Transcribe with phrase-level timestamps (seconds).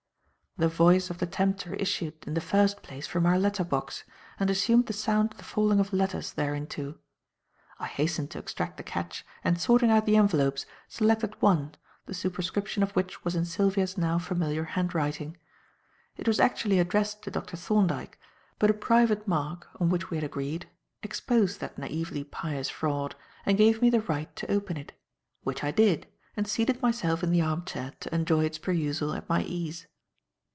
[0.57, 4.03] The voice of the tempter issued in the first place from our letter box,
[4.37, 6.95] and assumed the sound of the falling of letters thereinto.
[7.79, 11.75] I hastened to extract the catch, and sorting out the envelopes, selected one,
[12.05, 15.37] the superscription of which was in Sylvia's now familiar handwriting.
[16.17, 17.55] It was actually addressed to Dr.
[17.55, 18.19] Thorndyke,
[18.59, 20.67] but a private mark, on which we had agreed,
[21.01, 23.15] exposed that naively pious fraud
[23.45, 24.91] and gave me the right to open it;
[25.43, 29.43] which I did, and seated myself in the armchair to enjoy its perusal at my
[29.43, 29.87] ease.